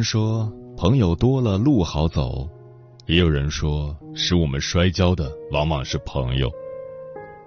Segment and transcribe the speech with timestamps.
[0.00, 2.48] 人说朋友多了路好走，
[3.04, 6.50] 也有人说使我们摔跤的往往是朋友。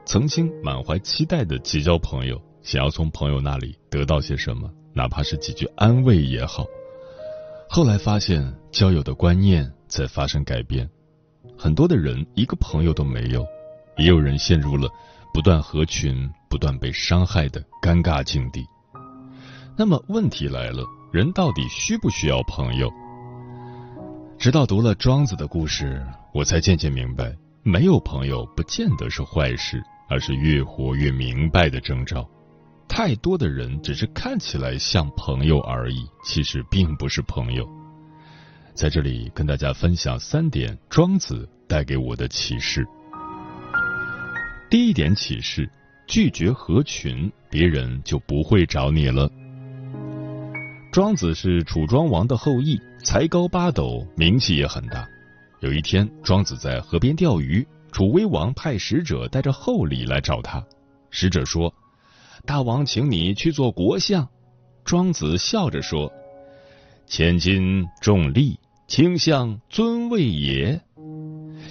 [0.05, 6.63] 曾经满怀期待的结交朋友，想要从朋友那里得到些什么，哪怕是几句安慰也好。
[7.67, 10.87] 后来发现交友的观念在发生改变，
[11.57, 13.43] 很多的人一个朋友都没有，
[13.97, 14.87] 也有人陷入了
[15.33, 18.63] 不断合群、不断被伤害的尴尬境地。
[19.75, 20.83] 那么问题来了。
[21.13, 22.91] 人到底需不需要朋友？
[24.39, 32.27] 直到读了庄子的故事，我才渐渐明白，没有朋友不见得是坏事，而是越活越明白的征兆。
[32.87, 37.63] 太多的人只是看起来像朋友而已，其实并不是朋友。
[38.73, 42.83] 在这里跟大家分享三点庄子带给我的启示。
[44.67, 45.69] 第一点启示：
[46.07, 49.29] 拒绝合群，别人就不会找你了。
[50.93, 55.09] 庄子是楚庄王的后裔，才高八斗，名气也很大。
[55.59, 60.63] 有一天，庄子在河边钓鱼，楚威王派使者带着厚礼来找他。
[61.09, 61.73] 使者说
[62.45, 64.29] ：“大王请你去做国相。”
[64.85, 66.13] 庄子笑着说
[67.09, 70.79] ：“千金重利，卿相尊位也。”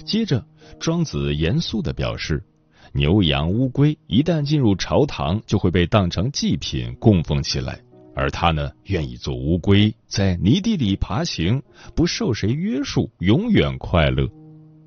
[0.05, 0.45] 接着，
[0.81, 2.43] 庄子严肃的表示
[2.91, 7.79] ：“牛羊乌龟一旦进入朝堂，就会被当成祭品供奉起来。”
[8.15, 11.61] 而他呢，愿意做乌龟，在泥地里爬行，
[11.95, 14.27] 不受谁约束，永远快乐。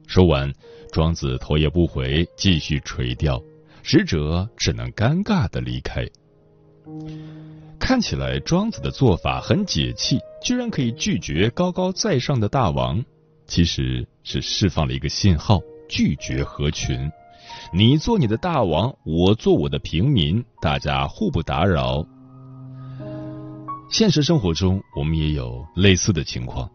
[0.06, 0.53] 说完，
[0.92, 3.42] 庄子头也不回，继续垂钓。
[3.82, 6.04] 使者只能尴尬的离开。
[7.78, 13.04] 看起来庄子的做法很解气，居然可以拒绝高高在上的大王，
[13.47, 17.10] 其实是释放了一个信号：拒绝合群。
[17.72, 22.04] 你做你的大王，我做我的平民，大家互不打扰。
[23.88, 26.69] 现实生活中，我们也有类似的情况。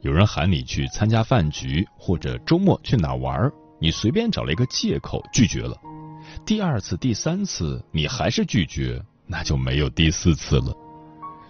[0.00, 5.76] 有人喊你去参加饭局，或者周末去哪玩，你随便找了一个借口拒绝了。
[6.46, 10.74] 第二次、第三次，你还是拒绝，那就没有第四次了。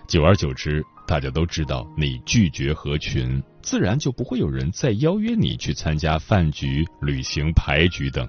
[0.09, 8.29] 久而久之，大家都知道你拒绝合群，自然就不会有人再邀约你去参加饭局、旅行、牌局等。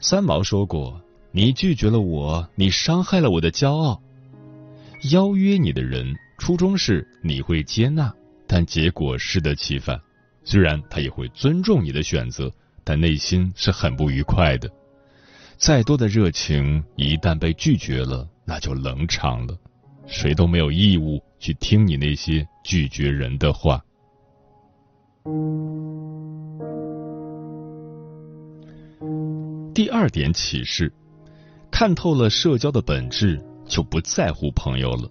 [0.00, 1.00] 三毛说过
[1.32, 4.00] ：“你拒绝了我，你伤害了我的骄傲。”
[5.08, 8.12] 邀约你的人，初衷是你会接纳，
[8.46, 9.98] 但结果适得其反。
[10.44, 12.52] 虽然他也会尊重你的选择，
[12.84, 14.70] 但内心是很不愉快的。
[15.56, 19.56] 再多的热情，一旦被拒绝了，那就冷场了。
[20.06, 23.82] 谁都没有义务去听你那些拒绝人的话。
[29.72, 30.92] 第二点启示：
[31.70, 33.42] 看透了社交的本质。
[33.70, 35.08] 就不在乎朋友了。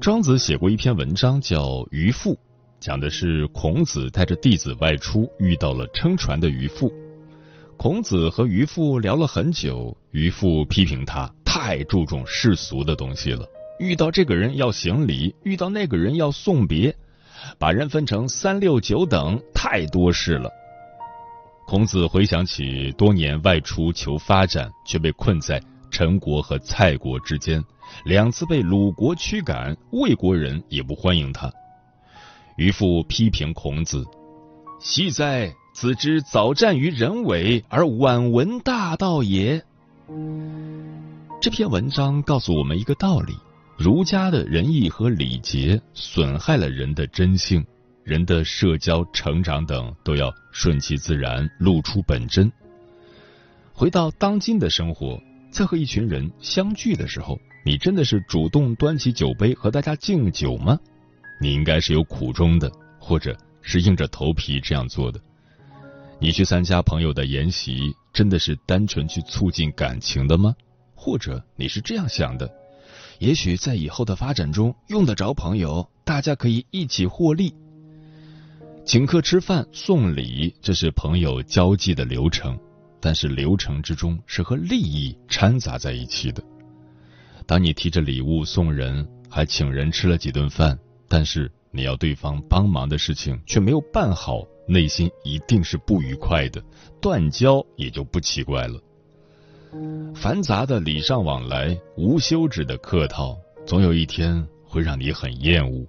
[0.00, 2.34] 庄子写过一篇文章叫《渔父》，
[2.78, 6.92] 讲的是孔子带着弟子外出，遇到了撑船的渔父。
[7.76, 13.44] 孔子和渔父聊了很久，渔父批评他太注重世俗的东西了，
[13.80, 16.94] 遇到这个人要行礼，遇到那个人要送别，
[17.58, 20.48] 把人分成三六九等，太多事了。
[21.66, 25.60] 孔子回想起多年外出求发展，却被困在。
[25.96, 27.64] 陈国和蔡国之间，
[28.04, 31.50] 两次被鲁国驱赶，魏国人也不欢迎他。
[32.58, 34.04] 渔父批评孔子
[34.78, 39.64] ：“昔在子之早战于人尾，而晚闻大道也。”
[41.40, 43.32] 这篇文章告诉我们一个道理：
[43.78, 47.64] 儒家的仁义和礼节损害了人的真性，
[48.04, 52.52] 人的社交、成长等都要顺其自然，露出本真。
[53.72, 55.18] 回到当今的生活。
[55.56, 60.78] 在和一群人相聚的时候，你真的是主动端起酒杯和大家敬酒吗？
[61.40, 65.18] 你应该是有苦衷的，或者是硬着头皮这样做的。
[66.20, 70.54] 你去参加朋友的宴席，真的是单纯去促进感情的吗？
[70.94, 72.52] 或者你是这样想的？
[73.18, 77.54] 也许在以后的发展中用得着朋友，大家可以一起获利。
[78.84, 82.58] 请客吃饭送礼，这是朋友交际的流程，
[83.06, 86.42] 但是流程之中是和利益掺杂在一起的。
[87.46, 90.76] 当你提着礼物送人，还请人吃了几顿饭，
[91.06, 96.60] 但是你要对方帮忙的事情却没有办好，内心一定是不愉快的，
[97.00, 98.82] 断交也就不奇怪了。
[100.12, 105.86] 繁杂的礼尚往来，无休止的客套，总有一天会让你很厌恶。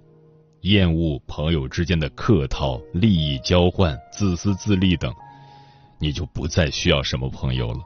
[0.60, 5.12] 厌恶朋友之间的客套、利益交换、自私自利等，
[5.98, 7.80] 你就不再需要什么朋友了。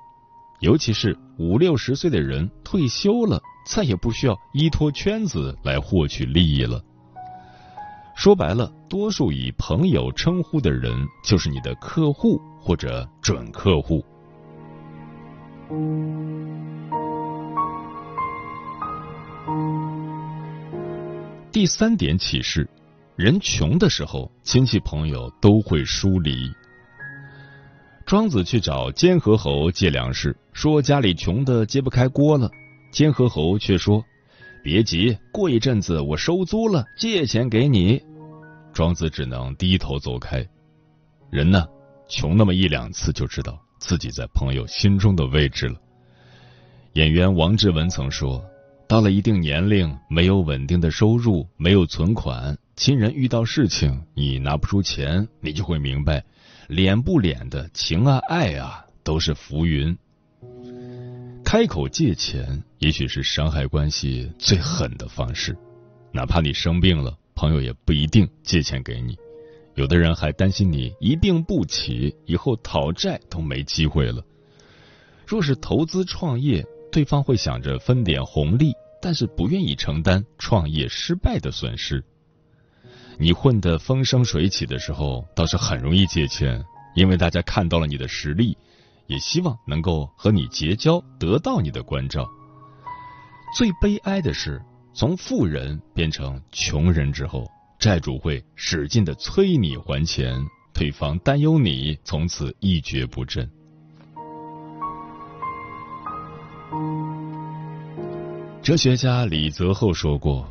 [0.61, 6.81] 尤其是五六十岁的人退休了，再也不需要依托圈子来获取利益了。
[8.15, 10.95] 说白了，多数以朋友称呼的人，
[11.25, 14.05] 就是你的客户或者准客户。
[21.51, 22.69] 第三点启示：
[23.17, 26.51] 人穷的时候，亲戚朋友都会疏离。
[28.13, 32.51] 庄子去找监河侯借粮食，说家里穷的揭不开锅了。
[32.91, 34.05] 监河侯却说
[34.63, 38.03] ：“别急，过一阵子我收租了，借钱给你。”
[38.71, 40.47] 庄子只能低头走开。
[41.31, 41.67] 人呢，
[42.07, 45.81] 穷那么一两次，就知道自己在朋友心中的位置了。
[46.93, 48.45] 演员王志文曾说
[48.87, 56.23] ：“到了一定年龄，没有稳定的收入，没有存款，亲人遇到事情你拿不出钱，你就会明白，
[56.69, 59.97] 脸不脸的情啊爱啊都是浮云。
[61.45, 65.57] 开口借钱，也许是伤害关系最狠的方式。
[66.13, 69.17] 哪怕你生病了，朋友也不一定借钱给你。
[69.75, 74.23] 有的人还担心你一病不起，以后讨债都没机会了。
[75.27, 82.05] 若是投资创业，对方会想着分点红利，但是不愿意承担创业失败的损失。
[83.19, 86.65] 你混得风生水起的时候，倒是很容易借钱，
[86.95, 88.57] 因为大家看到了你的实力，
[89.07, 92.29] 也希望能够和你结交，得到你的关照。
[93.57, 94.61] 最悲哀的是，
[94.95, 97.47] 从富人变成穷人之后，
[97.79, 100.35] 债主会使劲的催你还钱，
[100.73, 103.49] 对方担忧你从此一蹶不振。
[108.63, 110.49] 哲学家李泽厚说过：“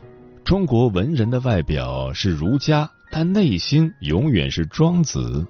[0.52, 5.48] 中国文人的外表是儒家，但内心永远是庄子。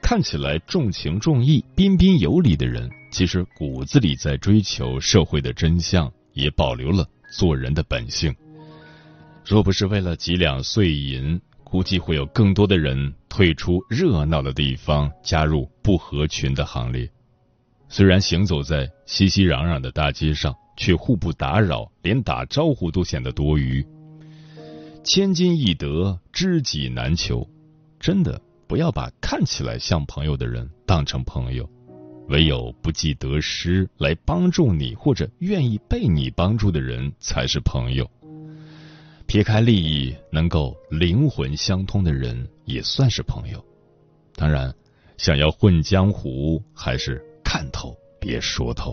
[0.00, 8.34] 看起来重情重义、彬彬有礼的人，其实骨子里在追求社会的真相，也保留了做人的本性。
[9.44, 17.06] 若不是为了几两碎银，估计会有更多的人退出热闹的地方，加入不合群的行列。
[17.90, 23.82] 虽然行走在熙熙攘攘的大街上。”却互不打扰，连打招呼都显得多余。
[25.06, 27.48] 千金易得，知己难求。
[28.00, 31.70] 真的，不要把看起来像朋友的人当成朋友，
[32.26, 38.10] 唯有不计得失来帮助你或者愿意被你帮助的人才是朋友。
[39.26, 43.64] 撇开利益，能够灵魂相通的人也算是朋友。
[44.34, 44.74] 当然，
[45.18, 48.92] 想要混江湖，还是看透，别说透。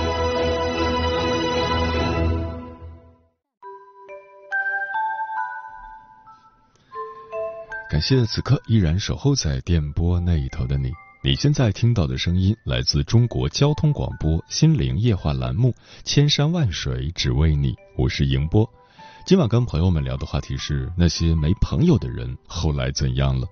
[8.01, 10.91] 感谢此刻依然守候在电波那一头的你。
[11.21, 15.69] 你现在听到的声音来自中国交通广播心灵夜话栏目
[16.03, 18.67] 《千山万水只为你》，我是迎波。
[19.23, 23.45] 今晚跟朋友们聊的话题是那些没朋友的人后来怎样了？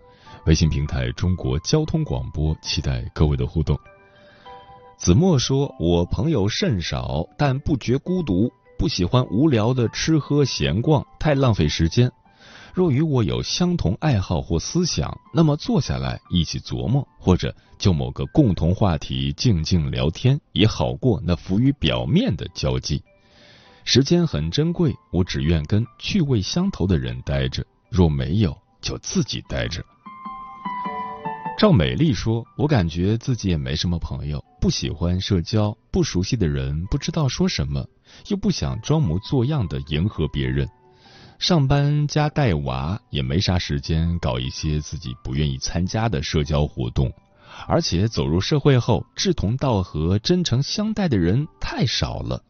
[0.48, 3.78] 微信平台中国交通广播，期待各位的互动。
[4.98, 12.12] 子墨说：“我朋友甚少，但不觉孤独，不喜欢无聊的吃喝闲逛，太浪费时间。”
[12.80, 23.04] 若与我有相同爱好或思想，那么坐下来一起琢磨，或者就某个共同话题静静聊天，也好过那浮于表面的交际。
[23.84, 29.84] 时间很珍贵，我只愿跟趣味相投的人待着，若没有，就自己待着。
[31.58, 37.86] 赵美丽说：“我感觉自己也没什么朋友，不喜欢社交，不熟悉的人不知道说什么，
[38.30, 40.66] 又不想装模作样的迎合别人。
[41.40, 47.10] 上班加带娃，也没啥时间搞一些自己不愿意参加的社交活动。
[47.66, 52.44] 而且走入社会后，志同道合、真诚相待的人太少了。”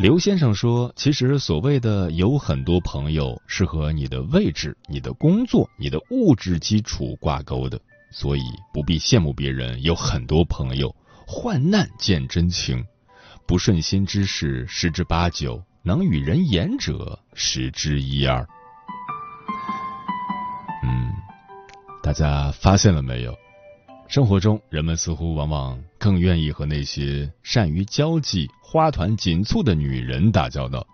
[0.00, 7.78] 刘先生说：“其实所谓的有很多朋友，是和你的位置、你的工作、你的物质基础挂钩的，
[8.10, 10.94] 所以不必羡慕别人有很多朋友。
[11.26, 12.82] 患难见真情，
[13.46, 18.46] 不顺心之事十之八九，能与人言者十之一二。”
[20.82, 21.12] 嗯，
[22.02, 23.36] 大家发现了没有？
[24.08, 30.84] 生活中，人们似乎往往更愿意和那些善于交际、花团锦簇的女人打交道，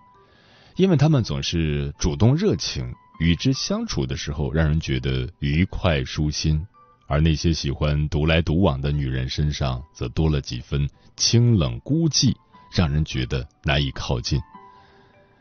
[0.77, 6.59] 因为她们总是主动热情，与之相处的时候让人觉得愉快舒心；
[7.07, 12.35] 而那些喜欢独来独往的女人身上，则多了几分清冷孤寂，
[12.71, 14.39] 让人觉得难以靠近。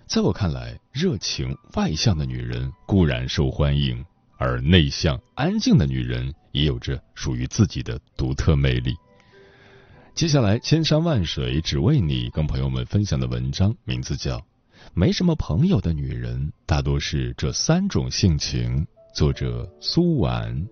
[0.08, 4.06] 在我看来，热情外向的女人固然受欢迎，
[4.38, 6.34] 而内向安静的女人。
[6.56, 8.96] 也有着属于自己的独特魅力。
[10.14, 14.38] 接下来，千山万水只为你，跟朋友们分享的文章名字叫
[14.94, 20.66] 《没什么朋友的女人大多是这三种性情》，作者苏婉。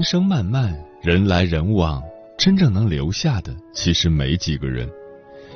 [0.00, 2.02] 人生漫漫，人来人往，
[2.38, 4.90] 真正能留下的其实没几个人。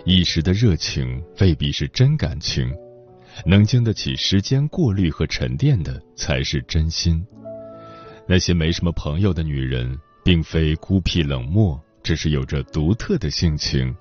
[0.05, 2.71] 一时的热情未必是真感情，
[3.47, 7.27] 能经得起时间过滤和沉淀的才是真心。
[8.29, 13.97] 那些没什么朋友的女人，并非孤僻冷漠，只是有着独特的性情。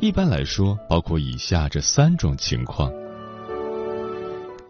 [0.00, 2.92] 一般来说，包括以下这三种情况：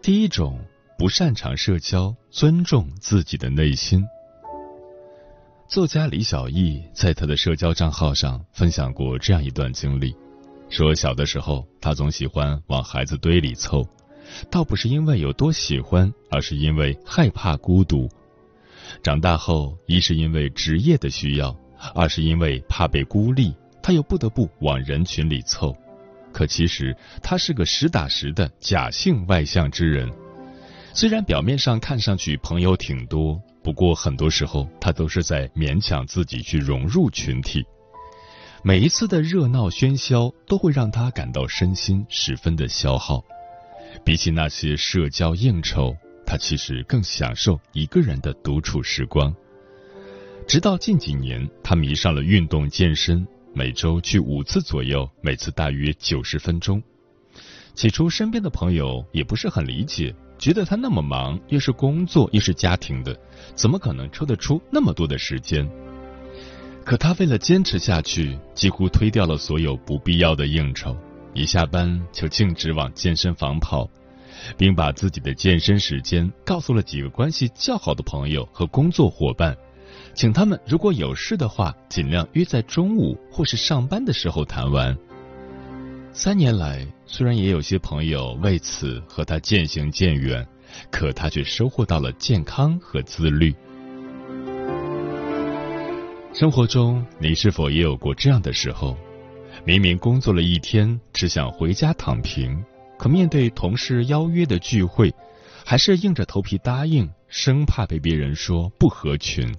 [0.03, 0.59] 第一种，
[0.99, 4.05] 不擅长社交，尊重自己的内心。
[5.73, 10.15] 作家李小艺在他的社交账号上分享过这样一段经历，
[10.69, 13.83] 说小的时候他总喜欢往孩子堆里凑，
[14.51, 18.07] 倒不是因为有多喜欢，而是因为害怕孤独。
[19.01, 21.57] 长大后，一是因为职业的需要，
[21.95, 23.51] 二是因为怕被孤立，
[23.81, 25.75] 他又不得不往人群里凑。
[26.31, 30.07] 可其实他是个实打实的假性外向之人，
[30.93, 33.41] 虽然表面上看上去朋友挺多。
[33.63, 37.65] 不过，很多时候他都是在勉强自己去融入群体。
[38.61, 43.23] 每一次的热闹喧嚣都会让他感到身心十分的消耗。
[44.03, 49.33] 比起那些社交应酬，他其实更享受一个人的独处时光。
[50.45, 56.83] 直到近几年，他迷上了运动健身，每周去五次左右，每次大约九十分钟。
[57.75, 60.13] 起初，身边的朋友也不是很理解。
[60.37, 63.17] 觉得他那么忙，又是工作又是家庭的，
[63.55, 65.69] 怎么可能抽得出那么多的时间？
[66.83, 70.95] 可他为了坚持下去，几乎推掉了所有不必要的应酬，
[71.33, 73.89] 一下班就径直往健身房跑，
[74.57, 79.55] 并把自己的健身时间告诉了几个关系较好的朋友和工作伙伴，
[80.13, 84.97] 请他们如果有事的话，尽量约在中午或是上班的时候谈完。
[86.15, 90.47] 三年来，虽然也有些朋友为此和他渐行渐远，
[90.91, 93.51] 可他却收获到了健康和自律。
[96.31, 98.95] 生活中，你是否也有过这样的时候？
[99.65, 102.63] 明明工作了一天，只想回家躺平，
[102.99, 105.11] 可面对同事邀约的聚会，
[105.65, 109.51] 还是硬着头皮答应，生怕被别人说不合群。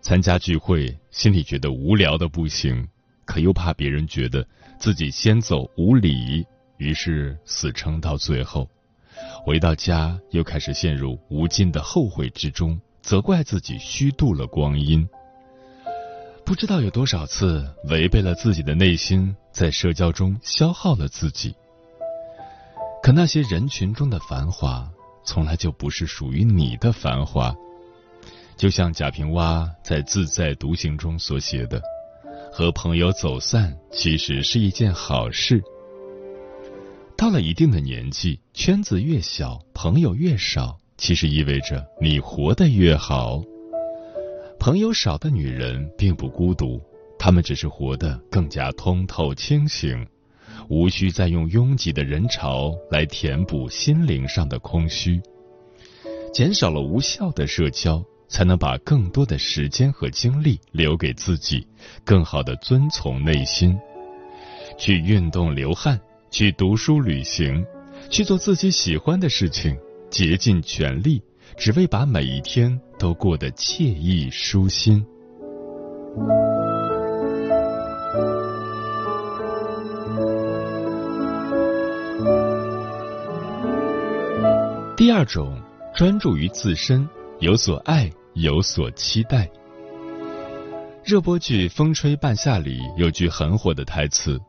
[0.00, 2.88] 参加聚会，心里觉得无聊的不行，
[3.24, 4.46] 可又怕别人觉得。
[4.76, 6.44] 自己先走无礼，
[6.76, 8.68] 于是死撑到最后，
[9.44, 15.08] 回到家又开始陷入无尽的后悔之中，责怪自己虚度了光阴。
[16.44, 21.54] 不知道有多少次违背了自己的内心，在社交中消耗了自己。
[23.02, 24.90] 可那些人群中的繁华，
[25.24, 27.54] 从来就不是属于你的繁华。
[28.56, 31.80] 就像贾平凹在《自在独行》中所写的。
[32.56, 35.60] 和朋友走散其实是一件好事，
[37.16, 43.42] 到了一定的年纪，圈子越小，朋友越少，其实意味着你活得越好。
[44.60, 46.80] 朋友少的女人并不孤独，
[47.18, 50.06] 她们只是活得更加通透清醒，
[50.68, 55.20] 无需再用拥挤的人潮来填补心灵上的空虚。
[56.32, 58.00] 减少了无效的社交，
[58.34, 61.64] 才能把更多的时间和精力留给自己，
[62.04, 63.78] 更好的遵从内心，
[64.76, 66.00] 去运动流汗。
[66.32, 67.64] 去读书、旅行，
[68.10, 69.78] 去做自己喜欢的事情，
[70.10, 71.22] 竭尽全力，
[71.56, 75.06] 只为把每一天都过得惬意舒心。
[84.96, 85.62] 第二种，
[85.94, 89.48] 专注于自身，有所爱，有所期待。
[91.04, 94.40] 热播剧《风吹半夏》里有句很火的台词。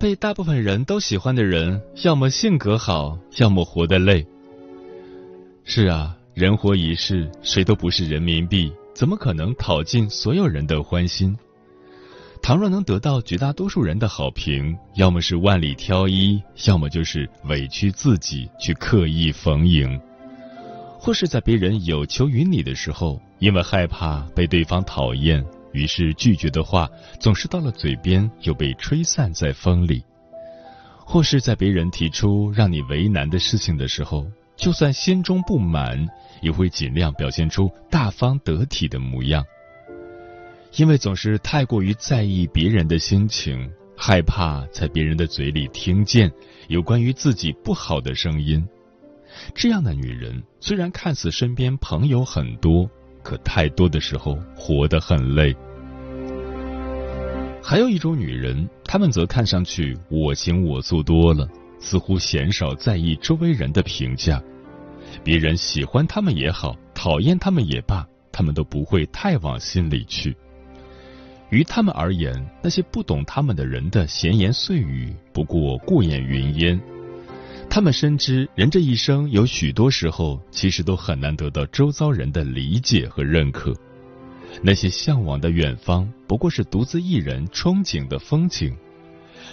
[0.00, 4.26] 被大部分人都喜欢的人，要么性格好，要么活得累。
[5.64, 11.36] 是啊，人活一世，谁都不是人民币，怎么可能讨尽所有人的欢心？
[12.40, 20.00] 倘若能得到绝大多数人的好评，要么是万里挑一，要么就是委屈自己去刻意逢迎，
[20.98, 25.44] 或是在别人有求于你的时候，因为害怕被对方讨厌。
[25.72, 26.88] 于是拒绝的话
[27.20, 30.02] 总是到了嘴边又被吹散在风里，
[30.96, 34.26] 或是在别人提出让你为难的事情的时候，
[34.56, 36.08] 就算心中不满，
[36.40, 39.44] 也会尽量表现出大方得体的模样。
[40.76, 46.32] 因为总是太过于在意别人的心情，害怕在别人的嘴里听见
[46.68, 48.66] 有关于自己不好的声音。
[49.54, 52.88] 这样的女人虽然看似身边朋友很多。
[53.20, 55.54] 可太多的时候，活得很累。
[57.62, 61.46] 还有一种女人，她们则看上去我行我素多了，
[61.78, 64.42] 似乎鲜少在意周围人的评价。
[65.22, 70.34] 别人喜欢她们也好，讨厌她们也罢，她们都不会太往心里去。
[71.50, 76.80] 于他们而言，那些不懂他们的人的闲言碎语，不过过眼云烟。
[77.70, 83.72] 他们深知，人这一生有许多时候，其实都很难得到周遭人的理解和认可。
[84.62, 88.76] 那些向往的远方，不过是独自一人憧憬的风景。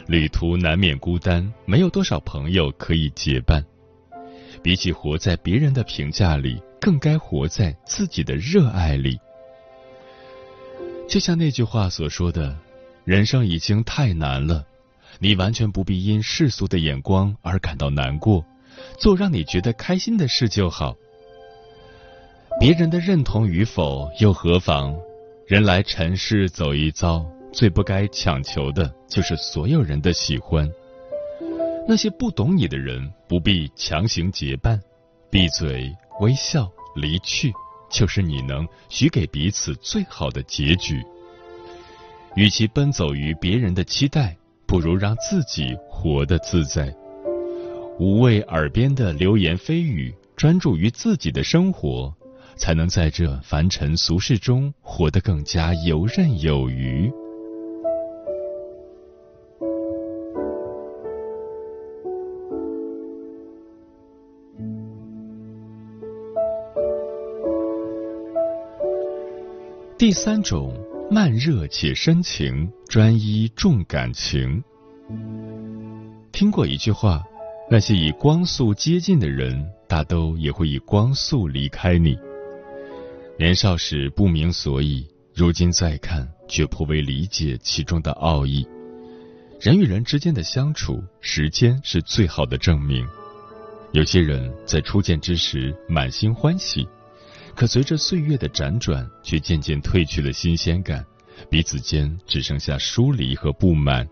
[0.07, 3.63] 旅途难免孤单，没有多少朋友可以结伴。
[4.63, 9.19] 比起活在别人的评价里，更该活在自己的热爱里。
[11.07, 12.57] 就像那句话所说的
[13.05, 14.65] ：“人生已经太难了。”
[15.19, 18.45] 你完全不必因世俗的眼光而感到难过，
[18.99, 20.95] 做让你觉得开心的事就好。
[22.59, 24.95] 别人的认同与否又何妨？
[25.47, 30.69] 人来尘世走一遭，最不该强求的就是所有人的喜欢。
[31.87, 34.81] 那些不懂你的人，不必强行结伴，
[35.29, 37.53] 闭嘴微笑离去，
[37.91, 41.03] 就是你能许给彼此最好的结局。
[42.35, 44.35] 与其奔走于别人的期待。
[44.75, 46.93] 不如让自己活得自在，
[47.97, 52.13] 无畏耳边的流言蜚语，专注于自己的生活，
[52.57, 57.09] 才能在这凡尘俗世中活得更加游刃有余。
[69.97, 70.73] 第三种。
[71.09, 74.61] 慢热且深情，专一重感情。
[76.31, 77.23] 听过一句话：
[77.69, 82.17] 那些以光速接近的人，大都也会以光速离开你。
[83.37, 88.67] 年少时不明所以，如今再看，却颇为理解其中的奥义。
[89.61, 93.05] 人与人之间的相处，时间是最好的证明。
[93.91, 96.87] 有些人在初见之时满心欢喜。
[97.55, 101.05] 可随着岁月的辗转，却渐渐褪去了新鲜感，
[101.49, 104.05] 彼此间只剩下疏离和不满。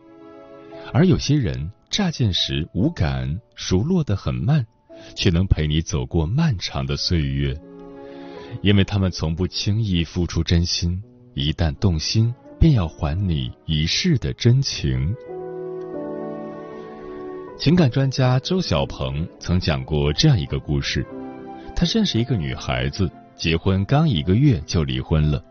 [0.93, 4.65] 而有些人乍见时无感，熟络得很慢，
[5.13, 7.53] 却能陪你走过漫长的岁月，
[8.61, 11.03] 因为他们从不轻易付出真心，
[11.33, 15.13] 一旦动心，便要还你一世的真情。
[17.57, 21.05] 情感专家周小鹏曾讲过这样一个故事：
[21.75, 23.11] 他认识一个女孩子。
[23.35, 25.43] 结婚刚一个月就离婚了，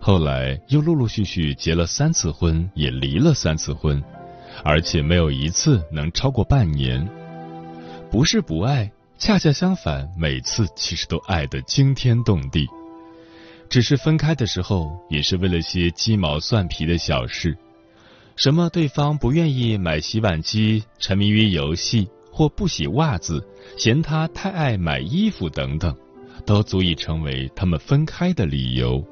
[0.00, 4.02] 后来又陆陆续续结了三次婚，也离了三次婚，
[4.64, 7.06] 而且没有一次能超过半年。
[8.10, 12.66] 不是不爱，恰恰相反，每次其实都爱得惊天动地。
[13.68, 17.56] 只是分开的时候，也是为了些鸡毛蒜皮的小事，
[18.36, 23.44] 什么对方不愿意买洗碗机，沉迷于游戏，或不洗袜子，
[23.76, 25.96] 嫌他太爱买衣服等等，
[26.46, 29.04] 都足以成为他们分开的理由。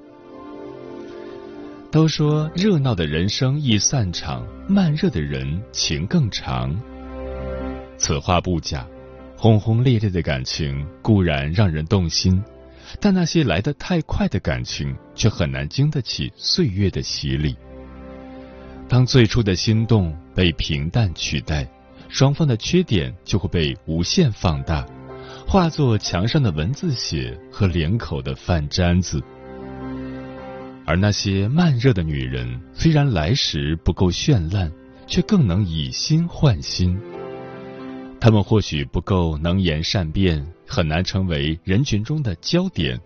[1.91, 6.75] 都说热闹的人生易散场，慢热的人情更长。
[7.97, 8.87] 此话不假，
[9.37, 12.43] 轰轰烈烈的感情固然让人动心，
[13.01, 17.57] 但那些来得太快的感情却很难经得起岁月的洗礼。
[18.89, 21.67] 当最初的心动被平淡取代，
[22.09, 24.85] 双方的缺点就会被无限放大，
[25.55, 29.23] 化作墙上的文字写和脸口的饭粘子。
[30.85, 34.73] 而那些慢热的女人，虽然来时不够绚烂，
[35.07, 37.01] 却更能以心换心。
[38.19, 43.01] 她们或许不够能言善辩，很难成为人群中的焦点，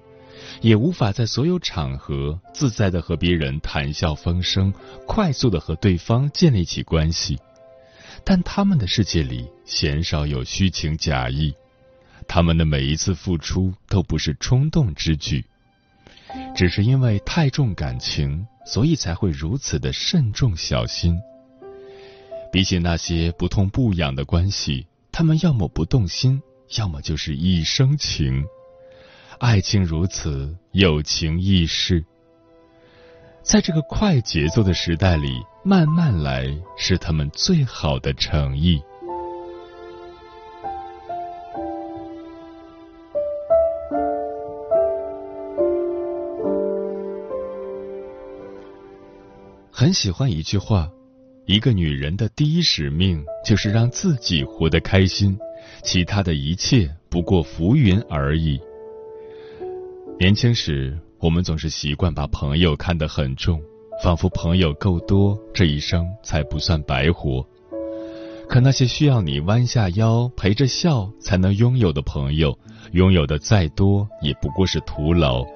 [0.62, 4.72] 也无法在所有场合自在的和别人谈笑风生，
[5.06, 7.38] 快速的和对方建立起关系。
[8.24, 11.54] 但他们的世界里鲜少有虚情假意，
[12.28, 15.44] 他们的每一次付出都不是冲动之举。
[16.54, 21.18] 只是因为太重感情，所以才会如此的慎重小心。
[22.52, 26.42] 比起那些不痛不痒的关系，他们要么不动心，
[26.76, 28.44] 要么就是一生情。
[29.38, 32.04] 爱情如此，友情亦是。
[33.42, 38.82] 在这个快节奏的时代里，慢慢来是他们最好的诚意。
[49.88, 50.86] 很喜欢一句话：
[51.46, 55.34] 一个女人的第一使命就是让自己活得开心，
[55.82, 58.60] 其他的一切不过浮云而已。
[60.20, 63.58] 年轻时，我们总是习惯把朋友看得很重，
[64.04, 67.42] 仿佛朋友够多，这一生才不算白活。
[68.46, 72.58] 可那些需要你弯下腰陪着笑才能拥有的朋友，
[72.92, 75.46] 拥有的再多也不过是徒劳。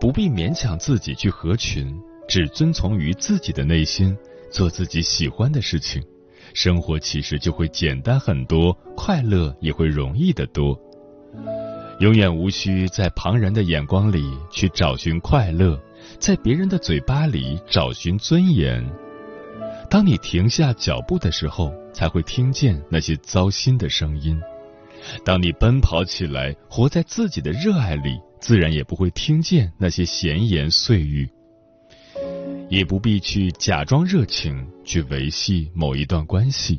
[0.00, 1.96] 不必勉强自己去合群。
[2.28, 4.16] 只遵从于自己的内心，
[4.50, 6.02] 做自己喜欢的事情，
[6.52, 10.78] 生活其实就会简单很多，快乐也会容易得多。
[12.00, 15.80] 永远无需在旁人的眼光里去找寻快乐，
[16.20, 18.86] 在别人的嘴巴里找寻尊严。
[19.90, 24.38] 当你停下脚步的时候，才会听见那些糟心的声音；
[25.24, 31.28] 当你奔跑起来，活在自己的热爱里，自然也不会听见那些闲言碎语。
[32.68, 36.78] 也不必去假装热情去维系某一段关系，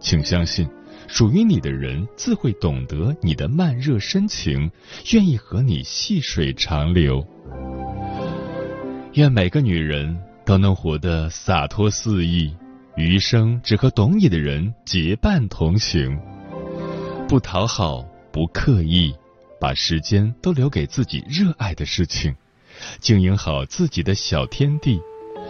[0.00, 0.68] 请相信，
[1.06, 4.70] 属于你的人自会懂得你的慢热深情，
[5.12, 7.24] 愿意和你细水长流。
[9.14, 12.52] 愿每个女人都能活得洒脱肆意，
[12.96, 16.18] 余生只和懂你的人结伴同行，
[17.28, 19.14] 不讨好，不刻意，
[19.60, 22.34] 把时间都留给自己热爱的事情，
[22.98, 25.00] 经营好自己的小天地。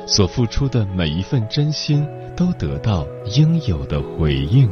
[0.06, 4.68] 所付出的每一份真心，都得到应有的回应。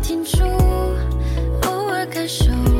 [0.00, 0.42] 停住，
[1.62, 2.77] 偶尔感受。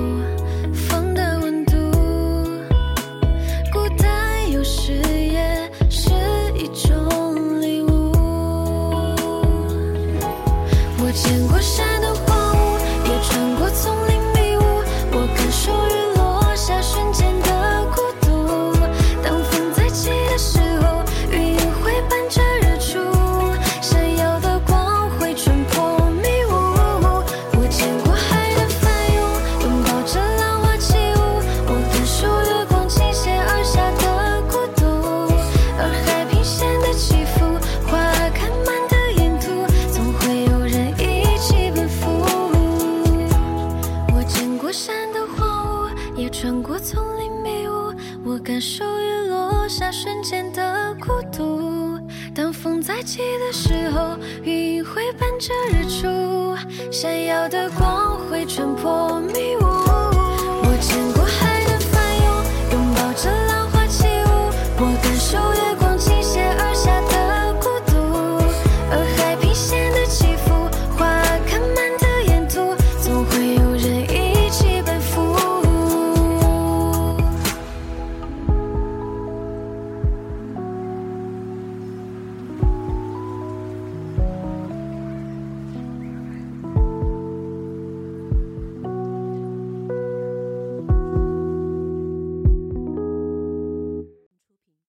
[46.18, 51.96] 也穿过丛林迷雾我感受雨落下瞬间的孤独。
[52.34, 56.56] 当风再起的时候云会伴着日出
[56.90, 59.77] 闪耀的光会穿破迷雾。